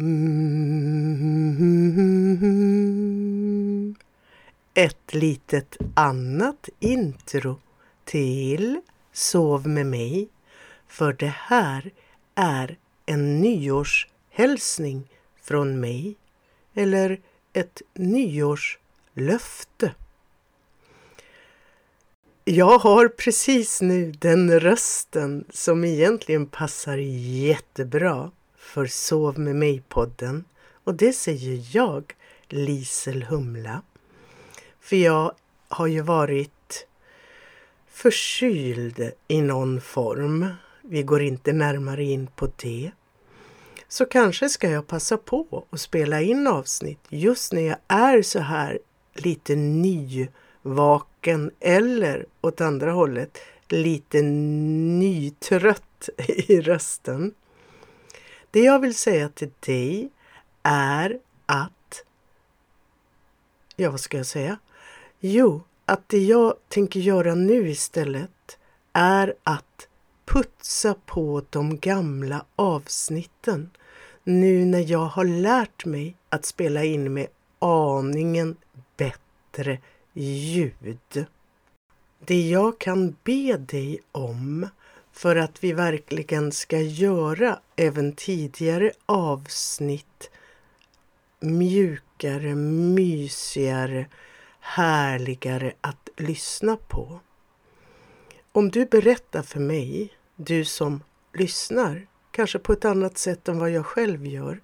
Mm. 0.00 0.14
Ett 4.74 5.14
litet 5.14 5.76
annat 5.94 6.68
intro 6.78 7.60
till 8.04 8.80
Sov 9.12 9.68
med 9.68 9.86
mig. 9.86 10.28
För 10.86 11.12
det 11.12 11.34
här 11.36 11.90
är 12.34 12.78
en 13.06 13.40
nyårshälsning 13.40 15.08
från 15.42 15.80
mig. 15.80 16.16
Eller 16.74 17.20
ett 17.52 17.82
nyårslöfte. 17.94 19.94
Jag 22.44 22.78
har 22.78 23.08
precis 23.08 23.80
nu 23.80 24.12
den 24.12 24.60
rösten 24.60 25.44
som 25.50 25.84
egentligen 25.84 26.46
passar 26.46 26.96
jättebra 26.96 28.30
för 28.58 28.86
Sov 28.86 29.38
med 29.38 29.56
mig-podden 29.56 30.44
och 30.84 30.94
det 30.94 31.12
säger 31.12 31.76
jag, 31.76 32.14
Lisel 32.48 33.22
Humla. 33.22 33.82
För 34.80 34.96
jag 34.96 35.32
har 35.68 35.86
ju 35.86 36.00
varit 36.00 36.86
förkyld 37.88 39.10
i 39.28 39.42
någon 39.42 39.80
form. 39.80 40.46
Vi 40.82 41.02
går 41.02 41.22
inte 41.22 41.52
närmare 41.52 42.04
in 42.04 42.26
på 42.26 42.48
det. 42.56 42.90
Så 43.88 44.04
kanske 44.04 44.48
ska 44.48 44.70
jag 44.70 44.86
passa 44.86 45.16
på 45.16 45.64
att 45.70 45.80
spela 45.80 46.20
in 46.20 46.46
avsnitt 46.46 47.00
just 47.08 47.52
när 47.52 47.62
jag 47.62 47.76
är 47.88 48.22
så 48.22 48.38
här 48.38 48.78
lite 49.14 49.56
nyvaken 49.56 51.50
eller 51.60 52.26
åt 52.40 52.60
andra 52.60 52.92
hållet 52.92 53.38
lite 53.68 54.22
nytrött 54.22 56.08
i 56.26 56.60
rösten. 56.60 57.34
Det 58.50 58.60
jag 58.60 58.78
vill 58.78 58.94
säga 58.94 59.28
till 59.28 59.50
dig 59.60 60.10
är 60.62 61.18
att... 61.46 62.04
Ja, 63.76 63.90
vad 63.90 64.00
ska 64.00 64.16
jag 64.16 64.26
säga? 64.26 64.58
Jo, 65.20 65.62
att 65.86 66.08
det 66.08 66.18
jag 66.18 66.54
tänker 66.68 67.00
göra 67.00 67.34
nu 67.34 67.70
istället 67.70 68.58
är 68.92 69.34
att 69.42 69.88
putsa 70.24 70.94
på 71.06 71.42
de 71.50 71.78
gamla 71.78 72.44
avsnitten. 72.56 73.70
Nu 74.24 74.64
när 74.64 74.90
jag 74.90 75.06
har 75.06 75.24
lärt 75.24 75.84
mig 75.84 76.16
att 76.28 76.44
spela 76.44 76.84
in 76.84 77.12
med 77.12 77.26
aningen 77.58 78.56
bättre 78.96 79.78
ljud. 80.12 81.26
Det 82.26 82.48
jag 82.48 82.78
kan 82.78 83.16
be 83.24 83.56
dig 83.56 84.00
om 84.12 84.68
för 85.18 85.36
att 85.36 85.64
vi 85.64 85.72
verkligen 85.72 86.52
ska 86.52 86.80
göra 86.80 87.60
även 87.76 88.12
tidigare 88.12 88.92
avsnitt 89.06 90.30
mjukare, 91.40 92.54
mysigare, 92.54 94.06
härligare 94.60 95.72
att 95.80 96.08
lyssna 96.16 96.76
på. 96.76 97.20
Om 98.52 98.70
du 98.70 98.86
berättar 98.86 99.42
för 99.42 99.60
mig, 99.60 100.12
du 100.36 100.64
som 100.64 101.02
lyssnar, 101.34 102.06
kanske 102.30 102.58
på 102.58 102.72
ett 102.72 102.84
annat 102.84 103.18
sätt 103.18 103.48
än 103.48 103.58
vad 103.58 103.70
jag 103.70 103.86
själv 103.86 104.26
gör, 104.26 104.60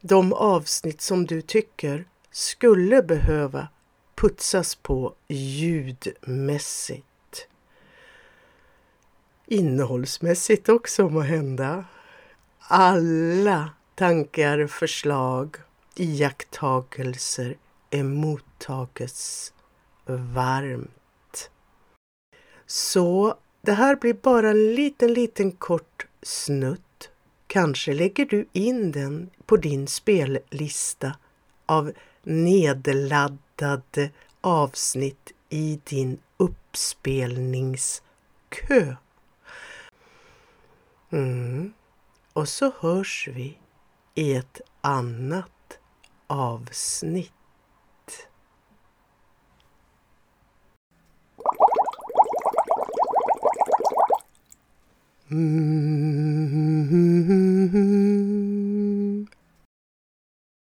de 0.00 0.32
avsnitt 0.32 1.00
som 1.00 1.26
du 1.26 1.42
tycker 1.42 2.08
skulle 2.30 3.02
behöva 3.02 3.68
putsas 4.14 4.74
på 4.74 5.14
ljudmässigt 5.28 7.06
innehållsmässigt 9.46 10.68
också 10.68 11.08
må 11.08 11.20
hända. 11.20 11.84
Alla 12.58 13.70
tankar, 13.94 14.66
förslag, 14.66 15.56
iakttagelser 15.94 17.56
är 17.90 18.02
varmt. 20.06 21.50
Så 22.66 23.34
det 23.62 23.72
här 23.72 23.96
blir 23.96 24.14
bara 24.14 24.50
en 24.50 24.74
liten, 24.74 25.14
liten 25.14 25.52
kort 25.52 26.06
snutt. 26.22 27.10
Kanske 27.46 27.94
lägger 27.94 28.26
du 28.26 28.48
in 28.52 28.92
den 28.92 29.30
på 29.46 29.56
din 29.56 29.86
spellista 29.86 31.12
av 31.66 31.92
nedladdade 32.22 34.10
avsnitt 34.40 35.32
i 35.48 35.80
din 35.84 36.18
uppspelningskö. 36.36 38.96
Mm. 41.16 41.72
Och 42.32 42.48
så 42.48 42.72
hörs 42.80 43.28
vi 43.32 43.58
i 44.14 44.34
ett 44.34 44.60
annat 44.80 45.78
avsnitt. 46.26 47.32
Mm. 55.30 55.75